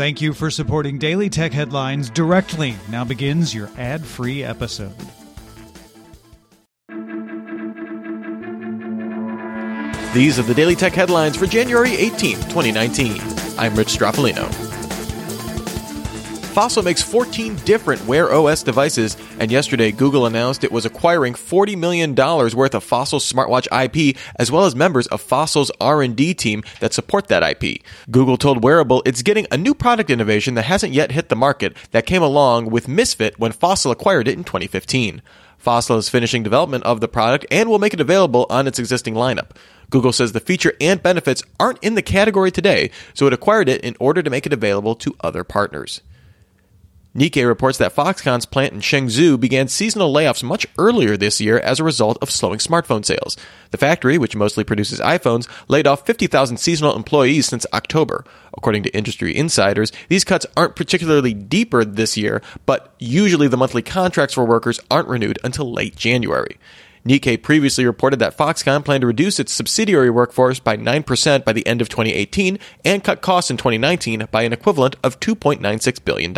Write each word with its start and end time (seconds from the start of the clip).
Thank 0.00 0.22
you 0.22 0.32
for 0.32 0.50
supporting 0.50 0.96
Daily 0.96 1.28
Tech 1.28 1.52
Headlines 1.52 2.08
directly. 2.08 2.74
Now 2.88 3.04
begins 3.04 3.54
your 3.54 3.68
ad 3.76 4.02
free 4.02 4.42
episode. 4.42 4.94
These 10.14 10.38
are 10.38 10.42
the 10.42 10.54
Daily 10.56 10.74
Tech 10.74 10.94
Headlines 10.94 11.36
for 11.36 11.44
January 11.44 11.92
18, 11.92 12.36
2019. 12.36 13.20
I'm 13.58 13.74
Rich 13.74 13.88
Stroffolino. 13.88 14.79
Fossil 16.50 16.82
makes 16.82 17.00
14 17.00 17.54
different 17.64 18.04
Wear 18.06 18.32
OS 18.32 18.64
devices, 18.64 19.16
and 19.38 19.52
yesterday 19.52 19.92
Google 19.92 20.26
announced 20.26 20.64
it 20.64 20.72
was 20.72 20.84
acquiring 20.84 21.34
$40 21.34 21.78
million 21.78 22.12
worth 22.16 22.74
of 22.74 22.82
Fossil 22.82 23.20
smartwatch 23.20 23.68
IP, 23.70 24.16
as 24.34 24.50
well 24.50 24.64
as 24.64 24.74
members 24.74 25.06
of 25.06 25.20
Fossil's 25.20 25.70
R&D 25.80 26.34
team 26.34 26.64
that 26.80 26.92
support 26.92 27.28
that 27.28 27.44
IP. 27.44 27.84
Google 28.10 28.36
told 28.36 28.64
Wareable 28.64 29.00
it's 29.06 29.22
getting 29.22 29.46
a 29.52 29.56
new 29.56 29.74
product 29.74 30.10
innovation 30.10 30.54
that 30.54 30.64
hasn't 30.64 30.92
yet 30.92 31.12
hit 31.12 31.28
the 31.28 31.36
market 31.36 31.76
that 31.92 32.04
came 32.04 32.22
along 32.22 32.68
with 32.68 32.88
Misfit 32.88 33.38
when 33.38 33.52
Fossil 33.52 33.92
acquired 33.92 34.26
it 34.26 34.36
in 34.36 34.42
2015. 34.42 35.22
Fossil 35.56 35.98
is 35.98 36.08
finishing 36.08 36.42
development 36.42 36.82
of 36.82 37.00
the 37.00 37.06
product 37.06 37.46
and 37.52 37.68
will 37.68 37.78
make 37.78 37.94
it 37.94 38.00
available 38.00 38.46
on 38.50 38.66
its 38.66 38.80
existing 38.80 39.14
lineup. 39.14 39.50
Google 39.88 40.12
says 40.12 40.32
the 40.32 40.40
feature 40.40 40.72
and 40.80 41.00
benefits 41.00 41.44
aren't 41.60 41.82
in 41.82 41.94
the 41.94 42.02
category 42.02 42.50
today, 42.50 42.90
so 43.14 43.28
it 43.28 43.32
acquired 43.32 43.68
it 43.68 43.80
in 43.82 43.96
order 44.00 44.20
to 44.20 44.30
make 44.30 44.46
it 44.46 44.52
available 44.52 44.96
to 44.96 45.14
other 45.20 45.44
partners. 45.44 46.00
Nikkei 47.12 47.44
reports 47.44 47.78
that 47.78 47.92
Foxconn's 47.92 48.46
plant 48.46 48.72
in 48.72 48.78
Chengdu 48.78 49.38
began 49.38 49.66
seasonal 49.66 50.14
layoffs 50.14 50.44
much 50.44 50.64
earlier 50.78 51.16
this 51.16 51.40
year 51.40 51.58
as 51.58 51.80
a 51.80 51.84
result 51.84 52.16
of 52.22 52.30
slowing 52.30 52.60
smartphone 52.60 53.04
sales. 53.04 53.36
The 53.72 53.78
factory, 53.78 54.16
which 54.16 54.36
mostly 54.36 54.62
produces 54.62 55.00
iPhones, 55.00 55.48
laid 55.66 55.88
off 55.88 56.06
50,000 56.06 56.58
seasonal 56.58 56.94
employees 56.94 57.46
since 57.46 57.66
October. 57.72 58.24
According 58.56 58.84
to 58.84 58.96
industry 58.96 59.36
insiders, 59.36 59.90
these 60.08 60.22
cuts 60.22 60.46
aren't 60.56 60.76
particularly 60.76 61.34
deeper 61.34 61.84
this 61.84 62.16
year, 62.16 62.42
but 62.64 62.94
usually 63.00 63.48
the 63.48 63.56
monthly 63.56 63.82
contracts 63.82 64.34
for 64.34 64.44
workers 64.44 64.78
aren't 64.88 65.08
renewed 65.08 65.40
until 65.42 65.72
late 65.72 65.96
January. 65.96 66.58
Nikkei 67.04 67.42
previously 67.42 67.86
reported 67.86 68.20
that 68.20 68.36
Foxconn 68.36 68.84
planned 68.84 69.00
to 69.00 69.08
reduce 69.08 69.40
its 69.40 69.52
subsidiary 69.52 70.10
workforce 70.10 70.60
by 70.60 70.76
9% 70.76 71.44
by 71.44 71.52
the 71.52 71.66
end 71.66 71.80
of 71.80 71.88
2018 71.88 72.60
and 72.84 73.02
cut 73.02 73.20
costs 73.20 73.50
in 73.50 73.56
2019 73.56 74.28
by 74.30 74.42
an 74.42 74.52
equivalent 74.52 74.94
of 75.02 75.18
$2.96 75.18 76.04
billion. 76.04 76.32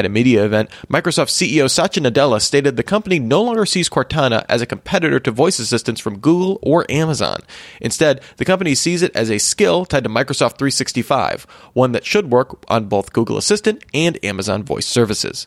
At 0.00 0.06
a 0.06 0.08
media 0.08 0.46
event, 0.46 0.70
Microsoft 0.88 1.28
CEO 1.28 1.70
Satya 1.70 2.02
Nadella 2.02 2.40
stated 2.40 2.78
the 2.78 2.82
company 2.82 3.18
no 3.18 3.42
longer 3.42 3.66
sees 3.66 3.90
Cortana 3.90 4.46
as 4.48 4.62
a 4.62 4.66
competitor 4.66 5.20
to 5.20 5.30
voice 5.30 5.58
assistants 5.58 6.00
from 6.00 6.20
Google 6.20 6.58
or 6.62 6.90
Amazon. 6.90 7.40
Instead, 7.82 8.22
the 8.38 8.46
company 8.46 8.74
sees 8.74 9.02
it 9.02 9.14
as 9.14 9.30
a 9.30 9.36
skill 9.36 9.84
tied 9.84 10.04
to 10.04 10.08
Microsoft 10.08 10.56
365, 10.56 11.42
one 11.74 11.92
that 11.92 12.06
should 12.06 12.30
work 12.30 12.64
on 12.70 12.86
both 12.86 13.12
Google 13.12 13.36
Assistant 13.36 13.84
and 13.92 14.18
Amazon 14.24 14.62
voice 14.62 14.86
services. 14.86 15.46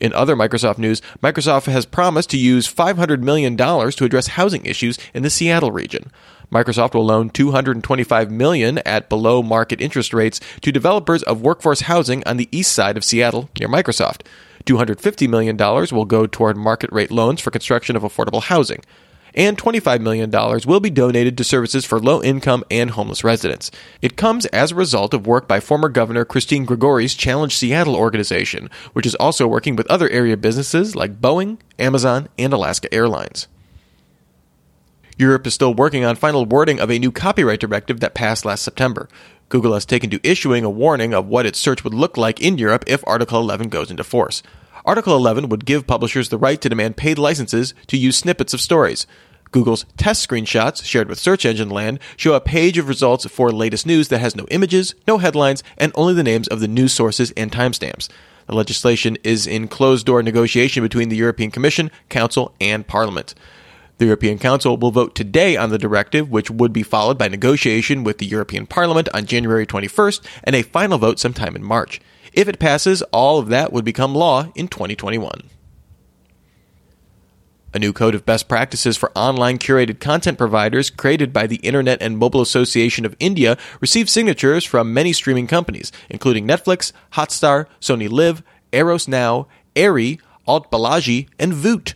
In 0.00 0.12
other 0.12 0.36
Microsoft 0.36 0.76
news, 0.76 1.00
Microsoft 1.22 1.64
has 1.64 1.86
promised 1.86 2.28
to 2.30 2.36
use 2.36 2.72
$500 2.72 3.22
million 3.22 3.56
to 3.56 4.04
address 4.04 4.26
housing 4.26 4.66
issues 4.66 4.98
in 5.14 5.22
the 5.22 5.30
Seattle 5.30 5.72
region. 5.72 6.12
Microsoft 6.50 6.94
will 6.94 7.04
loan 7.04 7.30
225 7.30 8.30
million 8.30 8.78
at 8.78 9.08
below 9.08 9.42
market 9.42 9.80
interest 9.80 10.14
rates 10.14 10.40
to 10.62 10.72
developers 10.72 11.22
of 11.24 11.42
workforce 11.42 11.82
housing 11.82 12.22
on 12.26 12.36
the 12.38 12.48
east 12.50 12.72
side 12.72 12.96
of 12.96 13.04
Seattle 13.04 13.50
near 13.58 13.68
Microsoft. 13.68 14.22
$250 14.64 15.28
million 15.28 15.56
will 15.56 16.04
go 16.04 16.26
toward 16.26 16.56
market 16.56 16.90
rate 16.92 17.10
loans 17.10 17.40
for 17.40 17.50
construction 17.50 17.96
of 17.96 18.02
affordable 18.02 18.42
housing. 18.42 18.82
And 19.34 19.58
$25 19.58 20.00
million 20.00 20.30
will 20.66 20.80
be 20.80 20.90
donated 20.90 21.36
to 21.38 21.44
services 21.44 21.84
for 21.84 22.00
low 22.00 22.22
income 22.22 22.64
and 22.70 22.90
homeless 22.90 23.22
residents. 23.22 23.70
It 24.02 24.16
comes 24.16 24.46
as 24.46 24.72
a 24.72 24.74
result 24.74 25.14
of 25.14 25.26
work 25.26 25.46
by 25.46 25.60
former 25.60 25.88
Governor 25.88 26.24
Christine 26.24 26.64
Gregoire's 26.64 27.14
Challenge 27.14 27.54
Seattle 27.54 27.94
organization, 27.94 28.70
which 28.94 29.06
is 29.06 29.14
also 29.16 29.46
working 29.46 29.76
with 29.76 29.90
other 29.90 30.08
area 30.08 30.36
businesses 30.36 30.96
like 30.96 31.20
Boeing, 31.20 31.58
Amazon, 31.78 32.28
and 32.38 32.52
Alaska 32.52 32.92
Airlines. 32.92 33.48
Europe 35.18 35.48
is 35.48 35.54
still 35.54 35.74
working 35.74 36.04
on 36.04 36.14
final 36.14 36.46
wording 36.46 36.78
of 36.78 36.92
a 36.92 36.98
new 37.00 37.10
copyright 37.10 37.58
directive 37.58 37.98
that 37.98 38.14
passed 38.14 38.44
last 38.44 38.62
September. 38.62 39.08
Google 39.48 39.74
has 39.74 39.84
taken 39.84 40.10
to 40.10 40.20
issuing 40.22 40.64
a 40.64 40.70
warning 40.70 41.12
of 41.12 41.26
what 41.26 41.44
its 41.44 41.58
search 41.58 41.82
would 41.82 41.92
look 41.92 42.16
like 42.16 42.40
in 42.40 42.56
Europe 42.56 42.84
if 42.86 43.02
Article 43.04 43.40
11 43.40 43.68
goes 43.68 43.90
into 43.90 44.04
force. 44.04 44.44
Article 44.84 45.16
11 45.16 45.48
would 45.48 45.64
give 45.64 45.88
publishers 45.88 46.28
the 46.28 46.38
right 46.38 46.60
to 46.60 46.68
demand 46.68 46.96
paid 46.96 47.18
licenses 47.18 47.74
to 47.88 47.96
use 47.96 48.16
snippets 48.16 48.54
of 48.54 48.60
stories. 48.60 49.08
Google's 49.50 49.86
test 49.96 50.28
screenshots, 50.28 50.84
shared 50.84 51.08
with 51.08 51.18
Search 51.18 51.44
Engine 51.44 51.70
Land, 51.70 51.98
show 52.16 52.34
a 52.34 52.40
page 52.40 52.78
of 52.78 52.86
results 52.86 53.26
for 53.26 53.50
latest 53.50 53.86
news 53.86 54.06
that 54.08 54.20
has 54.20 54.36
no 54.36 54.46
images, 54.52 54.94
no 55.08 55.18
headlines, 55.18 55.64
and 55.76 55.90
only 55.96 56.14
the 56.14 56.22
names 56.22 56.46
of 56.46 56.60
the 56.60 56.68
news 56.68 56.92
sources 56.92 57.32
and 57.32 57.50
timestamps. 57.50 58.08
The 58.46 58.54
legislation 58.54 59.18
is 59.24 59.48
in 59.48 59.66
closed 59.66 60.06
door 60.06 60.22
negotiation 60.22 60.84
between 60.84 61.08
the 61.08 61.16
European 61.16 61.50
Commission, 61.50 61.90
Council, 62.08 62.54
and 62.60 62.86
Parliament. 62.86 63.34
The 63.98 64.04
European 64.04 64.38
Council 64.38 64.76
will 64.76 64.92
vote 64.92 65.16
today 65.16 65.56
on 65.56 65.70
the 65.70 65.78
directive, 65.78 66.30
which 66.30 66.52
would 66.52 66.72
be 66.72 66.84
followed 66.84 67.18
by 67.18 67.26
negotiation 67.26 68.04
with 68.04 68.18
the 68.18 68.26
European 68.26 68.64
Parliament 68.64 69.08
on 69.12 69.26
January 69.26 69.66
21st 69.66 70.24
and 70.44 70.54
a 70.54 70.62
final 70.62 70.98
vote 70.98 71.18
sometime 71.18 71.56
in 71.56 71.64
March. 71.64 72.00
If 72.32 72.46
it 72.48 72.60
passes, 72.60 73.02
all 73.12 73.40
of 73.40 73.48
that 73.48 73.72
would 73.72 73.84
become 73.84 74.14
law 74.14 74.52
in 74.54 74.68
2021. 74.68 75.50
A 77.74 77.78
new 77.78 77.92
code 77.92 78.14
of 78.14 78.24
best 78.24 78.48
practices 78.48 78.96
for 78.96 79.10
online 79.16 79.58
curated 79.58 79.98
content 79.98 80.38
providers 80.38 80.90
created 80.90 81.32
by 81.32 81.48
the 81.48 81.56
Internet 81.56 82.00
and 82.00 82.16
Mobile 82.16 82.40
Association 82.40 83.04
of 83.04 83.16
India 83.18 83.58
received 83.80 84.08
signatures 84.08 84.64
from 84.64 84.94
many 84.94 85.12
streaming 85.12 85.48
companies, 85.48 85.90
including 86.08 86.46
Netflix, 86.46 86.92
Hotstar, 87.14 87.66
SonyLIV, 87.80 88.42
Eros 88.72 89.08
Now, 89.08 89.48
Arre, 89.74 90.16
Alt 90.46 90.70
Balaji, 90.70 91.28
and 91.38 91.52
Voot. 91.52 91.94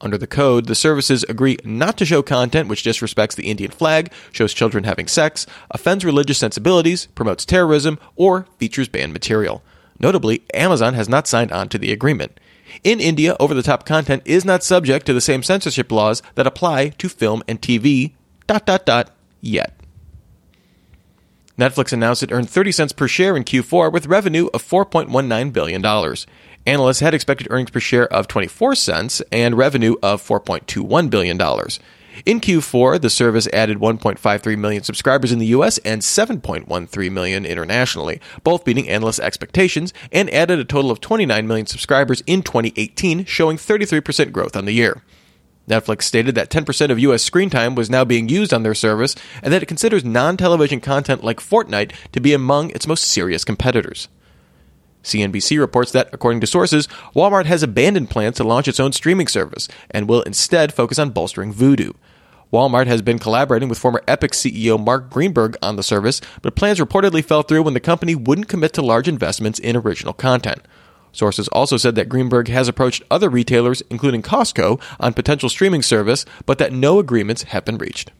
Under 0.00 0.16
the 0.16 0.26
code, 0.26 0.66
the 0.66 0.74
services 0.74 1.24
agree 1.28 1.56
not 1.64 1.98
to 1.98 2.04
show 2.04 2.22
content 2.22 2.68
which 2.68 2.84
disrespects 2.84 3.34
the 3.34 3.50
Indian 3.50 3.70
flag, 3.70 4.12
shows 4.30 4.54
children 4.54 4.84
having 4.84 5.08
sex, 5.08 5.46
offends 5.70 6.04
religious 6.04 6.38
sensibilities, 6.38 7.06
promotes 7.14 7.44
terrorism, 7.44 7.98
or 8.14 8.46
features 8.58 8.88
banned 8.88 9.12
material. 9.12 9.62
Notably, 9.98 10.42
Amazon 10.54 10.94
has 10.94 11.08
not 11.08 11.26
signed 11.26 11.50
on 11.50 11.68
to 11.70 11.78
the 11.78 11.90
agreement. 11.90 12.38
In 12.84 13.00
India, 13.00 13.36
over 13.40 13.54
the 13.54 13.62
top 13.62 13.84
content 13.84 14.22
is 14.24 14.44
not 14.44 14.62
subject 14.62 15.06
to 15.06 15.12
the 15.12 15.20
same 15.20 15.42
censorship 15.42 15.90
laws 15.90 16.22
that 16.36 16.46
apply 16.46 16.90
to 16.90 17.08
film 17.08 17.42
and 17.48 17.60
TV. 17.60 18.14
Dot 18.46 18.66
dot 18.66 18.86
dot 18.86 19.10
yet. 19.40 19.78
Netflix 21.58 21.92
announced 21.92 22.22
it 22.22 22.30
earned 22.30 22.48
30 22.48 22.70
cents 22.70 22.92
per 22.92 23.08
share 23.08 23.36
in 23.36 23.42
Q4 23.42 23.92
with 23.92 24.06
revenue 24.06 24.48
of 24.54 24.62
$4.19 24.62 25.52
billion. 25.52 25.82
Analysts 26.68 27.00
had 27.00 27.14
expected 27.14 27.46
earnings 27.48 27.70
per 27.70 27.80
share 27.80 28.12
of 28.12 28.28
24 28.28 28.74
cents 28.74 29.22
and 29.32 29.56
revenue 29.56 29.96
of 30.02 30.22
$4.21 30.22 31.08
billion. 31.08 31.38
In 32.26 32.40
Q4, 32.42 33.00
the 33.00 33.08
service 33.08 33.48
added 33.54 33.78
1.53 33.78 34.58
million 34.58 34.82
subscribers 34.82 35.32
in 35.32 35.38
the 35.38 35.46
US 35.46 35.78
and 35.78 36.02
7.13 36.02 37.10
million 37.10 37.46
internationally, 37.46 38.20
both 38.44 38.66
beating 38.66 38.86
analyst 38.86 39.18
expectations, 39.18 39.94
and 40.12 40.28
added 40.28 40.58
a 40.58 40.64
total 40.66 40.90
of 40.90 41.00
29 41.00 41.46
million 41.46 41.64
subscribers 41.64 42.22
in 42.26 42.42
2018, 42.42 43.24
showing 43.24 43.56
33% 43.56 44.30
growth 44.30 44.54
on 44.54 44.66
the 44.66 44.72
year. 44.72 45.02
Netflix 45.68 46.02
stated 46.02 46.34
that 46.34 46.50
10% 46.50 46.90
of 46.90 46.98
US 46.98 47.22
screen 47.22 47.48
time 47.48 47.76
was 47.76 47.88
now 47.88 48.04
being 48.04 48.28
used 48.28 48.52
on 48.52 48.62
their 48.62 48.74
service 48.74 49.14
and 49.42 49.54
that 49.54 49.62
it 49.62 49.66
considers 49.66 50.04
non 50.04 50.36
television 50.36 50.82
content 50.82 51.24
like 51.24 51.40
Fortnite 51.40 51.94
to 52.12 52.20
be 52.20 52.34
among 52.34 52.68
its 52.72 52.86
most 52.86 53.04
serious 53.04 53.42
competitors. 53.42 54.08
CNBC 55.08 55.58
reports 55.58 55.92
that, 55.92 56.08
according 56.12 56.40
to 56.40 56.46
sources, 56.46 56.86
Walmart 57.14 57.46
has 57.46 57.62
abandoned 57.62 58.10
plans 58.10 58.36
to 58.36 58.44
launch 58.44 58.68
its 58.68 58.80
own 58.80 58.92
streaming 58.92 59.26
service 59.26 59.68
and 59.90 60.08
will 60.08 60.22
instead 60.22 60.72
focus 60.72 60.98
on 60.98 61.10
bolstering 61.10 61.52
Vudu. 61.52 61.94
Walmart 62.52 62.86
has 62.86 63.02
been 63.02 63.18
collaborating 63.18 63.68
with 63.68 63.78
former 63.78 64.02
Epix 64.06 64.34
CEO 64.34 64.82
Mark 64.82 65.10
Greenberg 65.10 65.56
on 65.62 65.76
the 65.76 65.82
service, 65.82 66.20
but 66.40 66.54
plans 66.54 66.78
reportedly 66.78 67.22
fell 67.22 67.42
through 67.42 67.62
when 67.62 67.74
the 67.74 67.80
company 67.80 68.14
wouldn't 68.14 68.48
commit 68.48 68.72
to 68.74 68.82
large 68.82 69.08
investments 69.08 69.58
in 69.58 69.76
original 69.76 70.14
content. 70.14 70.62
Sources 71.12 71.48
also 71.48 71.76
said 71.76 71.94
that 71.94 72.08
Greenberg 72.08 72.48
has 72.48 72.68
approached 72.68 73.02
other 73.10 73.28
retailers, 73.28 73.82
including 73.90 74.22
Costco, 74.22 74.80
on 75.00 75.14
potential 75.14 75.48
streaming 75.48 75.82
service, 75.82 76.24
but 76.46 76.58
that 76.58 76.72
no 76.72 76.98
agreements 76.98 77.44
have 77.44 77.64
been 77.64 77.78
reached. 77.78 78.12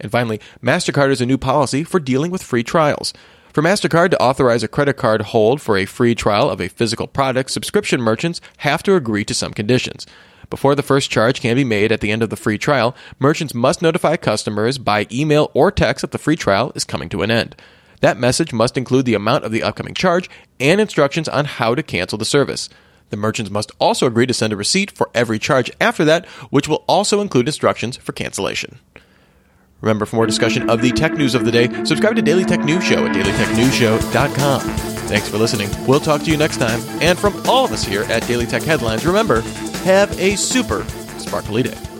And 0.00 0.10
finally, 0.10 0.40
MasterCard 0.62 1.10
has 1.10 1.20
a 1.20 1.26
new 1.26 1.38
policy 1.38 1.84
for 1.84 2.00
dealing 2.00 2.30
with 2.30 2.42
free 2.42 2.64
trials. 2.64 3.12
For 3.52 3.60
MasterCard 3.60 4.12
to 4.12 4.22
authorize 4.22 4.62
a 4.62 4.68
credit 4.68 4.96
card 4.96 5.20
hold 5.20 5.60
for 5.60 5.76
a 5.76 5.84
free 5.84 6.14
trial 6.14 6.48
of 6.48 6.58
a 6.58 6.68
physical 6.68 7.06
product, 7.06 7.50
subscription 7.50 8.00
merchants 8.00 8.40
have 8.58 8.82
to 8.84 8.94
agree 8.94 9.26
to 9.26 9.34
some 9.34 9.52
conditions. 9.52 10.06
Before 10.48 10.74
the 10.74 10.82
first 10.82 11.10
charge 11.10 11.42
can 11.42 11.56
be 11.56 11.62
made 11.62 11.92
at 11.92 12.00
the 12.00 12.10
end 12.10 12.22
of 12.22 12.30
the 12.30 12.36
free 12.36 12.56
trial, 12.56 12.96
merchants 13.18 13.52
must 13.52 13.82
notify 13.82 14.16
customers 14.16 14.78
by 14.78 15.06
email 15.12 15.50
or 15.52 15.70
text 15.70 16.00
that 16.00 16.12
the 16.12 16.18
free 16.18 16.34
trial 16.34 16.72
is 16.74 16.84
coming 16.84 17.10
to 17.10 17.20
an 17.20 17.30
end. 17.30 17.54
That 18.00 18.16
message 18.16 18.54
must 18.54 18.78
include 18.78 19.04
the 19.04 19.12
amount 19.12 19.44
of 19.44 19.52
the 19.52 19.62
upcoming 19.62 19.92
charge 19.92 20.30
and 20.58 20.80
instructions 20.80 21.28
on 21.28 21.44
how 21.44 21.74
to 21.74 21.82
cancel 21.82 22.16
the 22.16 22.24
service. 22.24 22.70
The 23.10 23.18
merchants 23.18 23.50
must 23.50 23.70
also 23.78 24.06
agree 24.06 24.24
to 24.24 24.32
send 24.32 24.54
a 24.54 24.56
receipt 24.56 24.90
for 24.90 25.10
every 25.14 25.38
charge 25.38 25.70
after 25.78 26.06
that, 26.06 26.24
which 26.48 26.68
will 26.68 26.84
also 26.88 27.20
include 27.20 27.48
instructions 27.48 27.98
for 27.98 28.12
cancellation. 28.12 28.78
Remember, 29.82 30.06
for 30.06 30.16
more 30.16 30.26
discussion 30.26 30.70
of 30.70 30.80
the 30.80 30.92
tech 30.92 31.14
news 31.14 31.34
of 31.34 31.44
the 31.44 31.52
day, 31.52 31.68
subscribe 31.84 32.16
to 32.16 32.22
Daily 32.22 32.44
Tech 32.44 32.60
News 32.60 32.84
Show 32.84 33.04
at 33.04 33.14
dailytechnewsshow.com. 33.14 34.60
Thanks 34.60 35.28
for 35.28 35.36
listening. 35.36 35.68
We'll 35.86 36.00
talk 36.00 36.22
to 36.22 36.30
you 36.30 36.36
next 36.36 36.56
time. 36.56 36.80
And 37.02 37.18
from 37.18 37.34
all 37.46 37.64
of 37.64 37.72
us 37.72 37.84
here 37.84 38.04
at 38.04 38.26
Daily 38.26 38.46
Tech 38.46 38.62
Headlines, 38.62 39.04
remember, 39.04 39.42
have 39.82 40.18
a 40.18 40.36
super 40.36 40.84
sparkly 41.18 41.64
day. 41.64 41.91